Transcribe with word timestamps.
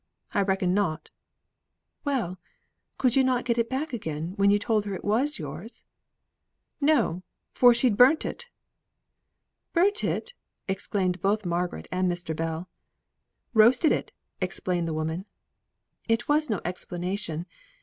I 0.33 0.41
reckon 0.41 0.73
not." 0.73 1.11
"Well! 2.03 2.39
could 2.97 3.15
not 3.23 3.37
you 3.37 3.43
get 3.43 3.59
it 3.59 3.69
back 3.69 3.93
again 3.93 4.33
when 4.35 4.49
you 4.49 4.57
told 4.57 4.83
her 4.85 4.95
it 4.95 5.05
was 5.05 5.37
yours?" 5.37 5.85
"No! 6.79 7.21
for 7.53 7.71
she'd 7.71 7.97
burnt 7.97 8.25
it." 8.25 8.49
"Burnt 9.73 10.03
it!" 10.03 10.33
exclaimed 10.67 11.21
both 11.21 11.45
Margaret 11.45 11.87
and 11.91 12.11
Mr. 12.11 12.35
Bell. 12.35 12.67
"Roasted 13.53 13.91
it!" 13.91 14.11
explained 14.41 14.87
the 14.87 14.95
woman. 14.95 15.25
It 16.09 16.27
was 16.27 16.49
no 16.49 16.61
explanation. 16.65 17.45